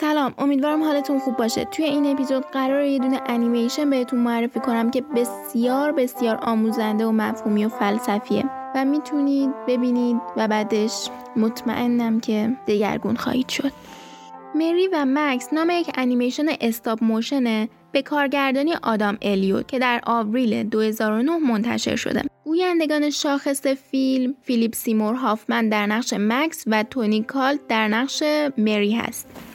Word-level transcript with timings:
سلام 0.00 0.34
امیدوارم 0.38 0.82
حالتون 0.82 1.18
خوب 1.18 1.36
باشه 1.36 1.64
توی 1.64 1.84
این 1.84 2.06
اپیزود 2.06 2.44
قراره 2.44 2.84
یه 2.84 2.98
دونه 2.98 3.20
انیمیشن 3.26 3.90
بهتون 3.90 4.20
معرفی 4.20 4.60
کنم 4.60 4.90
که 4.90 5.00
بسیار 5.00 5.92
بسیار 5.92 6.38
آموزنده 6.42 7.06
و 7.06 7.12
مفهومی 7.12 7.64
و 7.64 7.68
فلسفیه 7.68 8.44
و 8.74 8.84
می‌تونید 8.84 9.50
ببینید 9.68 10.16
و 10.36 10.48
بعدش 10.48 11.08
مطمئنم 11.36 12.20
که 12.20 12.56
دگرگون 12.66 13.16
خواهید 13.16 13.48
شد 13.48 13.72
مری 14.54 14.88
و 14.92 15.04
مکس 15.08 15.52
نام 15.52 15.70
یک 15.70 15.90
انیمیشن 15.94 16.46
stop 16.60 17.04
motion 17.04 17.59
ه 17.59 17.68
به 17.92 18.02
کارگردانی 18.02 18.74
آدام 18.82 19.18
الیوت 19.22 19.68
که 19.68 19.78
در 19.78 20.00
آوریل 20.06 20.62
2009 20.62 21.38
منتشر 21.38 21.96
شده. 21.96 22.22
گویندگان 22.44 23.10
شاخص 23.10 23.66
فیلم 23.66 24.34
فیلیپ 24.42 24.74
سیمور 24.74 25.14
هافمن 25.14 25.68
در 25.68 25.86
نقش 25.86 26.14
مکس 26.18 26.64
و 26.66 26.82
تونی 26.82 27.22
کولت 27.22 27.60
در 27.68 27.88
نقش 27.88 28.22
مری 28.58 28.92
هست. 28.92 29.49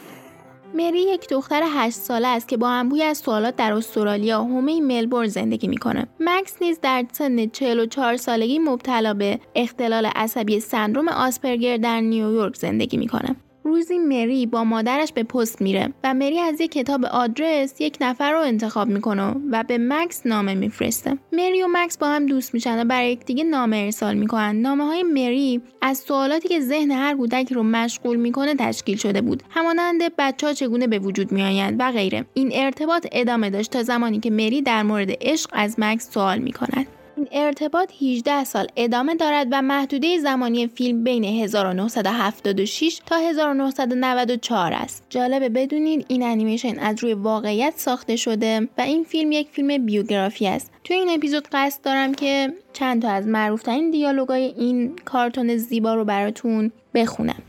مری 0.76 1.00
یک 1.00 1.30
دختر 1.30 1.64
8 1.66 1.96
ساله 1.96 2.28
است 2.28 2.48
که 2.48 2.58
با 2.58 2.70
انبوی 2.70 3.04
از 3.04 3.18
سوالات 3.18 3.56
در 3.56 3.74
استرالیا 3.74 4.44
هومه 4.44 4.82
ملبورن 4.82 5.28
زندگی 5.28 5.68
می‌کنه. 5.68 6.08
مکس 6.20 6.62
نیز 6.62 6.80
در 6.82 7.06
سن 7.12 7.48
44 7.48 8.18
سالگی 8.18 8.60
مبتلا 8.60 9.14
به 9.14 9.40
اختلال 9.56 10.06
عصبی 10.06 10.60
سندروم 10.60 11.08
آسپرگر 11.08 11.78
در 11.78 12.02
نیویورک 12.02 12.56
زندگی 12.56 12.98
می‌کنه. 12.98 13.36
روزی 13.66 13.98
مری 13.98 14.46
با 14.46 14.64
مادرش 14.64 15.12
به 15.12 15.24
پست 15.24 15.62
میره 15.62 15.94
و 16.04 16.14
مری 16.14 16.40
از 16.40 16.62
یک 16.62 16.72
کتاب 16.72 17.06
آدرس 17.06 17.82
یک 17.82 17.98
نفر 18.02 18.32
رو 18.32 18.40
انتخاب 18.40 18.88
می‌کنه 18.88 19.36
و 19.52 19.64
به 19.64 19.78
مکس 19.78 20.26
نامه 20.26 20.54
میفرسته. 20.54 21.18
مری 21.34 21.64
و 21.64 21.68
مکس 21.70 21.98
با 21.98 22.08
هم 22.08 22.26
دوست 22.26 22.54
میشن 22.54 22.82
و 22.82 22.86
برای 22.86 23.12
یکدیگه 23.12 23.44
نامه 23.44 23.78
ارسال 23.78 24.16
می‌کنن. 24.16 24.56
نامه 24.56 24.84
های 24.84 25.04
مری 25.04 25.62
از 25.82 25.98
سوالاتی 25.98 26.48
که 26.48 26.60
ذهن 26.60 26.92
هر 26.92 27.16
کودک 27.16 27.52
رو 27.52 27.64
مشغول 27.64 28.18
می‌کنه 28.18 28.56
تشکیل 28.56 28.98
شده 28.98 29.22
بود. 29.22 29.44
همانند 29.50 30.02
بچه 30.18 30.48
ها 30.48 30.54
چگونه 30.54 30.88
به 30.88 31.00
وجود 31.00 31.32
میآیند 31.32 31.76
و 31.80 31.92
غیره. 31.92 32.26
این 32.34 32.50
ارتباط 32.54 33.08
ادامه 33.12 33.50
داشت 33.50 33.72
تا 33.72 33.84
زمانی 33.84 34.20
که 34.20 34.32
مری 34.32 34.62
در 34.62 34.84
مورد 34.84 35.12
عشق 35.22 35.50
از 35.54 35.76
مکس 35.78 36.12
سوال 36.14 36.40
می‌کند. 36.40 36.88
این 37.32 37.46
ارتباط 37.46 37.92
18 38.02 38.44
سال 38.44 38.68
ادامه 38.76 39.16
دارد 39.16 39.48
و 39.52 39.62
محدوده 39.62 40.20
زمانی 40.20 40.68
فیلم 40.68 41.04
بین 41.04 41.24
1976 41.24 43.02
تا 43.06 43.16
1994 43.16 44.74
است. 44.74 45.04
جالبه 45.10 45.50
بدونید 45.50 46.06
این 46.08 46.24
انیمیشن 46.24 46.80
از 46.80 47.04
روی 47.04 47.14
واقعیت 47.14 47.74
ساخته 47.76 48.16
شده 48.16 48.70
و 48.78 48.82
این 48.82 49.04
فیلم 49.04 49.32
یک 49.32 49.48
فیلم 49.52 49.86
بیوگرافی 49.86 50.48
است. 50.48 50.72
تو 50.84 50.94
این 50.94 51.10
اپیزود 51.10 51.48
قصد 51.52 51.82
دارم 51.84 52.14
که 52.14 52.54
چند 52.74 53.02
تا 53.02 53.10
از 53.10 53.28
معروفترین 53.28 53.92
دیالوگای 53.92 54.44
این 54.44 54.96
کارتون 55.06 55.58
زیبا 55.58 55.94
رو 55.94 56.06
براتون 56.06 56.72
بخونم. 56.94 57.42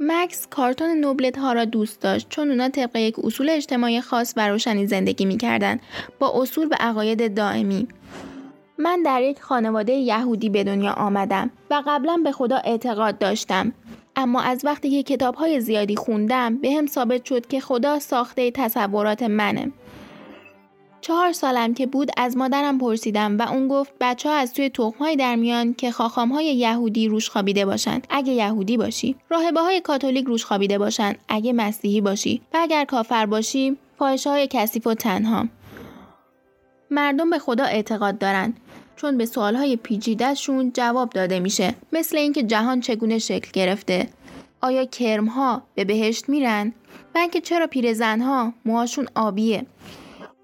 مکس 0.00 0.46
کارتون 0.50 0.88
نوبلت 0.88 1.38
ها 1.38 1.52
را 1.52 1.64
دوست 1.64 2.00
داشت 2.00 2.28
چون 2.28 2.50
اونا 2.50 2.68
طبق 2.68 2.96
یک 2.96 3.18
اصول 3.18 3.50
اجتماعی 3.50 4.00
خاص 4.00 4.34
و 4.36 4.48
روشنی 4.48 4.86
زندگی 4.86 5.24
می‌کردند 5.24 5.80
با 6.18 6.42
اصول 6.42 6.68
و 6.70 6.74
عقاید 6.80 7.34
دائمی 7.34 7.88
من 8.78 9.02
در 9.02 9.22
یک 9.22 9.40
خانواده 9.40 9.92
یهودی 9.92 10.48
به 10.48 10.64
دنیا 10.64 10.92
آمدم 10.92 11.50
و 11.70 11.82
قبلا 11.86 12.20
به 12.24 12.32
خدا 12.32 12.56
اعتقاد 12.56 13.18
داشتم. 13.18 13.72
اما 14.16 14.40
از 14.40 14.60
وقتی 14.64 14.90
که 14.90 15.02
کتاب 15.02 15.34
های 15.34 15.60
زیادی 15.60 15.96
خوندم 15.96 16.56
به 16.56 16.72
هم 16.72 16.86
ثابت 16.86 17.24
شد 17.24 17.46
که 17.46 17.60
خدا 17.60 17.98
ساخته 17.98 18.50
تصورات 18.50 19.22
منه. 19.22 19.72
چهار 21.00 21.32
سالم 21.32 21.74
که 21.74 21.86
بود 21.86 22.10
از 22.16 22.36
مادرم 22.36 22.78
پرسیدم 22.78 23.38
و 23.38 23.42
اون 23.42 23.68
گفت 23.68 23.92
بچه 24.00 24.28
ها 24.28 24.34
از 24.34 24.52
توی 24.52 24.68
تخمهایی 24.70 25.16
در 25.16 25.36
میان 25.36 25.74
که 25.74 25.90
خاخام 25.90 26.32
های 26.32 26.46
یهودی 26.46 27.08
روش 27.08 27.30
خوابیده 27.30 27.66
باشند. 27.66 28.06
اگه 28.10 28.32
یهودی 28.32 28.76
باشی 28.76 29.16
راهبه 29.30 29.60
های 29.60 29.80
کاتولیک 29.80 30.26
روش 30.26 30.44
خوابیده 30.44 30.78
باشند. 30.78 31.18
اگه 31.28 31.52
مسیحی 31.52 32.00
باشی 32.00 32.40
و 32.54 32.58
اگر 32.60 32.84
کافر 32.84 33.26
باشی 33.26 33.76
فاحشه 33.98 34.30
های 34.30 34.48
کثیف 34.50 34.86
و 34.86 34.94
تنها. 34.94 35.46
مردم 36.94 37.30
به 37.30 37.38
خدا 37.38 37.64
اعتقاد 37.64 38.18
دارند 38.18 38.60
چون 38.96 39.18
به 39.18 39.26
سوالهای 39.26 39.76
پیچیدهشون 39.76 40.72
جواب 40.74 41.10
داده 41.10 41.40
میشه. 41.40 41.74
مثل 41.92 42.16
اینکه 42.16 42.42
جهان 42.42 42.80
چگونه 42.80 43.18
شکل 43.18 43.50
گرفته. 43.52 44.08
آیا 44.60 44.84
کرمها 44.84 45.62
به 45.74 45.84
بهشت 45.84 46.28
میرن؟ 46.28 46.72
و 47.14 47.18
اینکه 47.18 47.40
چرا 47.40 47.66
پیرزنها 47.66 48.52
موهاشون 48.64 49.06
آبیه؟ 49.14 49.66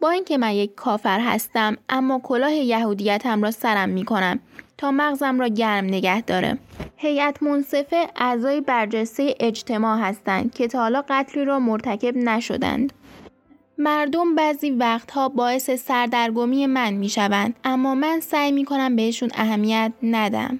با 0.00 0.10
اینکه 0.10 0.38
من 0.38 0.52
یک 0.52 0.74
کافر 0.74 1.20
هستم 1.20 1.76
اما 1.88 2.18
کلاه 2.18 2.54
یهودیتم 2.54 3.42
را 3.42 3.50
سرم 3.50 3.88
می‌کنم 3.88 4.40
تا 4.78 4.90
مغزم 4.90 5.40
را 5.40 5.48
گرم 5.48 5.84
نگه 5.84 6.20
داره. 6.20 6.58
هیئت 6.96 7.42
منصفه 7.42 8.08
اعضای 8.16 8.60
برجسته 8.60 9.34
اجتماع 9.40 9.98
هستند 9.98 10.54
که 10.54 10.68
تا 10.68 10.78
حالا 10.78 11.04
قتلی 11.08 11.44
را 11.44 11.58
مرتکب 11.58 12.16
نشدند. 12.16 12.92
مردم 13.80 14.34
بعضی 14.34 14.70
وقتها 14.70 15.28
باعث 15.28 15.70
سردرگمی 15.70 16.66
من 16.66 16.94
می 16.94 17.08
شوند 17.08 17.56
اما 17.64 17.94
من 17.94 18.20
سعی 18.20 18.52
می 18.52 18.64
کنم 18.64 18.96
بهشون 18.96 19.30
اهمیت 19.34 19.92
ندم. 20.02 20.58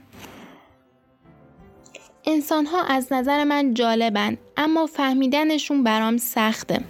انسان 2.26 2.66
ها 2.66 2.82
از 2.82 3.12
نظر 3.12 3.44
من 3.44 3.75
جالبن 3.75 4.36
اما 4.56 4.86
فهمیدنشون 4.86 5.84
برام 5.84 6.16
سخته. 6.16 6.81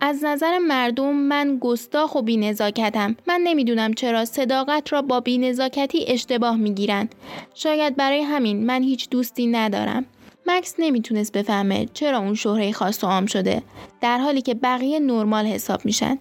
از 0.00 0.24
نظر 0.24 0.58
مردم 0.58 1.12
من 1.12 1.58
گستاخ 1.60 2.14
و 2.14 2.22
بینزاکتم. 2.22 3.16
من 3.26 3.40
نمی‌دونم 3.44 3.94
چرا 3.94 4.24
صداقت 4.24 4.92
را 4.92 5.02
با 5.02 5.20
بینزاکتی 5.20 6.04
اشتباه 6.08 6.56
می‌گیرند. 6.56 7.14
شاید 7.54 7.96
برای 7.96 8.22
همین 8.22 8.66
من 8.66 8.82
هیچ 8.82 9.10
دوستی 9.10 9.46
ندارم. 9.46 10.04
مکس 10.46 10.74
نمی‌تونست 10.78 11.32
بفهمه 11.32 11.86
چرا 11.94 12.18
اون 12.18 12.34
شهره 12.34 12.72
خاص 12.72 13.04
و 13.04 13.06
عام 13.06 13.26
شده 13.26 13.62
در 14.00 14.18
حالی 14.18 14.42
که 14.42 14.54
بقیه 14.54 15.00
نرمال 15.00 15.46
حساب 15.46 15.84
میشن. 15.84 16.18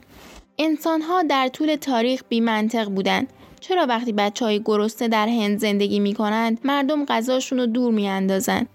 انسانها 0.59 1.23
در 1.23 1.47
طول 1.47 1.75
تاریخ 1.75 2.23
بی 2.29 2.41
منطق 2.41 2.89
بودن. 2.89 3.27
چرا 3.59 3.85
وقتی 3.85 4.13
بچه 4.13 4.45
های 4.45 4.61
گرسنه 4.65 5.07
در 5.07 5.27
هند 5.27 5.59
زندگی 5.59 5.99
می‌کنند 5.99 6.59
مردم 6.63 7.05
غذاشون 7.05 7.59
رو 7.59 7.65
دور 7.65 7.93
میاندازند 7.93 8.67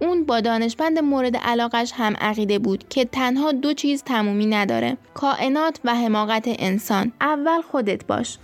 اون 0.00 0.24
با 0.24 0.40
دانشمند 0.40 0.98
مورد 0.98 1.36
علاقش 1.36 1.92
هم 1.94 2.16
عقیده 2.20 2.58
بود 2.58 2.88
که 2.88 3.04
تنها 3.04 3.52
دو 3.52 3.72
چیز 3.72 4.02
تمومی 4.02 4.46
نداره 4.46 4.96
کائنات 5.14 5.80
و 5.84 5.94
حماقت 5.94 6.44
انسان. 6.46 7.12
اول 7.20 7.60
خودت 7.60 8.06
باش. 8.06 8.38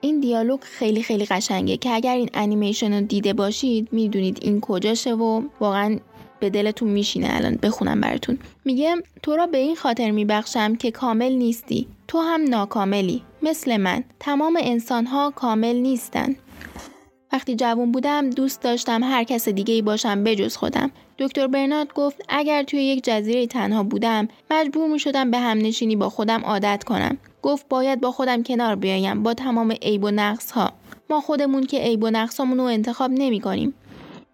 این 0.00 0.20
دیالوگ 0.20 0.60
خیلی 0.60 1.02
خیلی 1.02 1.24
قشنگه 1.24 1.76
که 1.76 1.90
اگر 1.90 2.16
این 2.16 2.30
انیمیشن 2.34 2.94
رو 2.94 3.00
دیده 3.00 3.32
باشید 3.32 3.88
می‌دونید 3.92 4.38
این 4.42 4.60
کجاشه 4.60 5.14
و 5.14 5.42
واقعا 5.60 5.98
به 6.40 6.50
دلتون 6.50 6.88
میشینه 6.88 7.28
الان 7.30 7.58
بخونم 7.62 8.00
براتون. 8.00 8.38
میگه 8.64 8.96
تو 9.22 9.36
را 9.36 9.46
به 9.46 9.58
این 9.58 9.76
خاطر 9.76 10.10
میبخشم 10.10 10.76
که 10.76 10.90
کامل 10.90 11.32
نیستی. 11.32 11.86
تو 12.08 12.18
هم 12.18 12.42
ناکاملی. 12.42 13.22
مثل 13.42 13.76
من. 13.76 14.04
تمام 14.20 14.58
انسان 14.60 15.06
ها 15.06 15.30
کامل 15.36 15.76
نیستن. 15.76 16.36
وقتی 17.32 17.56
جوون 17.56 17.92
بودم 17.92 18.30
دوست 18.30 18.62
داشتم 18.62 19.04
هر 19.04 19.24
کس 19.24 19.48
دیگه 19.48 19.74
ای 19.74 19.82
باشم 19.82 20.24
بجز 20.24 20.56
خودم. 20.56 20.90
دکتر 21.18 21.46
برنارد 21.46 21.92
گفت 21.94 22.22
اگر 22.28 22.62
توی 22.62 22.82
یک 22.82 23.04
جزیره 23.04 23.46
تنها 23.46 23.82
بودم 23.82 24.28
مجبور 24.50 24.88
می 24.88 24.98
شدم 24.98 25.30
به 25.30 25.38
همنشینی 25.38 25.96
با 25.96 26.08
خودم 26.08 26.44
عادت 26.44 26.84
کنم. 26.84 27.18
گفت 27.42 27.68
باید 27.68 28.00
با 28.00 28.10
خودم 28.12 28.42
کنار 28.42 28.76
بیایم 28.76 29.22
با 29.22 29.34
تمام 29.34 29.72
عیب 29.72 30.04
و 30.04 30.10
نقص 30.10 30.50
ها 30.50 30.72
ما 31.10 31.20
خودمون 31.20 31.66
که 31.66 31.78
عیب 31.78 32.04
و 32.04 32.10
نقصامون 32.10 32.58
رو 32.58 32.64
انتخاب 32.64 33.10
نمی 33.10 33.40
کنیم 33.40 33.74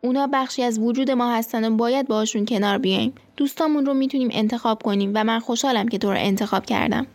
اونا 0.00 0.28
بخشی 0.32 0.62
از 0.62 0.78
وجود 0.78 1.10
ما 1.10 1.32
هستن 1.32 1.72
و 1.72 1.76
باید 1.76 2.08
باشون 2.08 2.44
کنار 2.44 2.78
بیایم. 2.78 3.12
دوستامون 3.36 3.86
رو 3.86 3.94
می‌تونیم 3.94 4.28
انتخاب 4.32 4.82
کنیم 4.82 5.12
و 5.14 5.24
من 5.24 5.38
خوشحالم 5.38 5.88
که 5.88 5.98
تو 5.98 6.10
رو 6.10 6.16
انتخاب 6.18 6.66
کردم. 6.66 7.06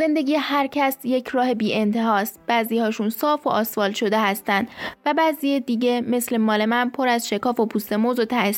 زندگی 0.00 0.34
هر 0.34 0.66
کس 0.66 0.96
یک 1.04 1.28
راه 1.28 1.54
بی 1.54 1.74
انتهاست. 1.74 2.40
بعضی 2.46 2.78
هاشون 2.78 3.10
صاف 3.10 3.46
و 3.46 3.50
آسفالت 3.50 3.94
شده 3.94 4.20
هستند 4.20 4.68
و 5.06 5.14
بعضی 5.14 5.60
دیگه 5.60 6.00
مثل 6.00 6.36
مال 6.36 6.64
من 6.64 6.90
پر 6.90 7.08
از 7.08 7.28
شکاف 7.28 7.60
و 7.60 7.66
پوست 7.66 7.92
موز 7.92 8.20
و 8.20 8.24
ته 8.24 8.52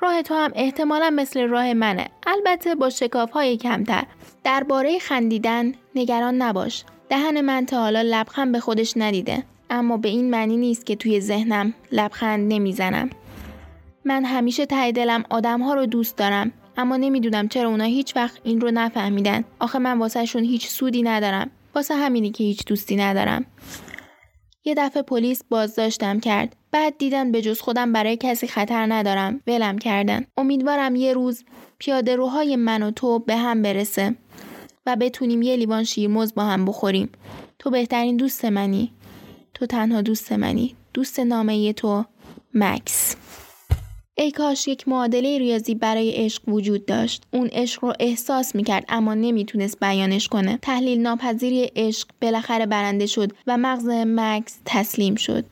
راه 0.00 0.22
تو 0.22 0.34
هم 0.34 0.52
احتمالا 0.54 1.10
مثل 1.10 1.48
راه 1.48 1.74
منه. 1.74 2.06
البته 2.26 2.74
با 2.74 2.90
شکاف 2.90 3.30
های 3.30 3.56
کمتر. 3.56 4.04
درباره 4.44 4.98
خندیدن 4.98 5.72
نگران 5.94 6.42
نباش. 6.42 6.84
دهن 7.08 7.40
من 7.40 7.66
تا 7.66 7.80
حالا 7.80 8.02
لبخند 8.02 8.52
به 8.52 8.60
خودش 8.60 8.92
ندیده. 8.96 9.42
اما 9.70 9.96
به 9.96 10.08
این 10.08 10.30
معنی 10.30 10.56
نیست 10.56 10.86
که 10.86 10.96
توی 10.96 11.20
ذهنم 11.20 11.74
لبخند 11.92 12.52
نمی‌زنم. 12.52 13.10
من 14.04 14.24
همیشه 14.24 14.66
ته 14.66 14.92
دلم 14.92 15.24
آدم 15.30 15.62
ها 15.62 15.74
رو 15.74 15.86
دوست 15.86 16.16
دارم. 16.16 16.52
اما 16.76 16.96
نمی‌دونم 16.96 17.48
چرا 17.48 17.68
اونا 17.68 17.84
هیچ 17.84 18.16
وقت 18.16 18.40
این 18.44 18.60
رو 18.60 18.70
نفهمیدن. 18.70 19.44
آخه 19.58 19.78
من 19.78 19.98
واسهشون 19.98 20.44
هیچ 20.44 20.68
سودی 20.68 21.02
ندارم. 21.02 21.50
واسه 21.74 21.94
همینی 21.94 22.30
که 22.30 22.44
هیچ 22.44 22.64
دوستی 22.64 22.96
ندارم. 22.96 23.46
یه 24.64 24.74
دفعه 24.74 25.02
پلیس 25.02 25.44
بازداشتم 25.50 26.20
کرد. 26.20 26.56
بعد 26.70 26.98
دیدن 26.98 27.32
به 27.32 27.42
جز 27.42 27.60
خودم 27.60 27.92
برای 27.92 28.16
کسی 28.16 28.46
خطر 28.46 28.86
ندارم. 28.86 29.40
ولم 29.46 29.78
کردن. 29.78 30.24
امیدوارم 30.36 30.96
یه 30.96 31.12
روز 31.12 31.44
پیاده 31.78 32.16
روهای 32.16 32.56
من 32.56 32.82
و 32.82 32.90
تو 32.90 33.18
به 33.18 33.36
هم 33.36 33.62
برسه 33.62 34.14
و 34.86 34.96
بتونیم 34.96 35.42
یه 35.42 35.56
لیوان 35.56 35.84
شیرمز 35.84 36.34
با 36.34 36.44
هم 36.44 36.64
بخوریم. 36.64 37.08
تو 37.58 37.70
بهترین 37.70 38.16
دوست 38.16 38.44
منی. 38.44 38.92
تو 39.54 39.66
تنها 39.66 40.02
دوست 40.02 40.32
منی. 40.32 40.76
دوست 40.94 41.20
نامه 41.20 41.72
تو 41.72 42.04
مکس. 42.54 43.16
ای 44.22 44.30
کاش 44.30 44.68
یک 44.68 44.88
معادله 44.88 45.38
ریاضی 45.38 45.74
برای 45.74 46.10
عشق 46.10 46.48
وجود 46.48 46.86
داشت. 46.86 47.22
اون 47.30 47.48
عشق 47.52 47.84
رو 47.84 47.92
احساس 48.00 48.54
می‌کرد 48.54 48.84
اما 48.88 49.14
نمی‌تونست 49.14 49.80
بیانش 49.80 50.28
کنه. 50.28 50.58
تحلیل 50.62 51.00
ناپذیری 51.00 51.72
عشق 51.76 52.08
بالاخره 52.22 52.66
برنده 52.66 53.06
شد 53.06 53.32
و 53.46 53.56
مغز 53.56 53.88
مکس 53.88 54.58
تسلیم 54.64 55.14
شد. 55.14 55.44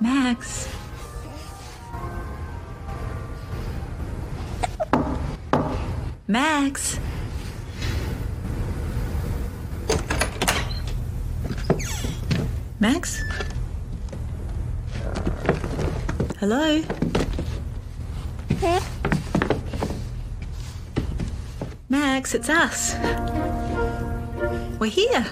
Max. 0.00 0.68
Max. 6.28 7.00
Max? 12.80 13.24
Hello? 16.38 16.82
Max, 21.88 22.34
it's 22.34 22.48
us. 22.48 22.94
We're 24.78 24.90
here. 24.90 25.26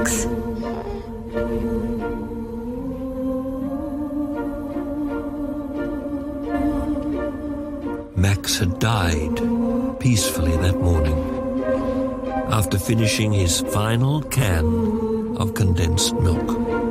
Max? 0.00 0.24
Max 8.16 8.58
had 8.58 8.78
died 8.78 9.36
peacefully 10.00 10.56
that 10.56 10.78
morning 10.80 11.18
after 12.50 12.78
finishing 12.78 13.32
his 13.32 13.60
final 13.60 14.22
can 14.22 15.36
of 15.36 15.52
condensed 15.52 16.14
milk. 16.14 16.89